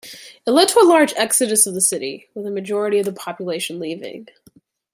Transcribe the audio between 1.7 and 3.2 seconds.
the city, with a majority of the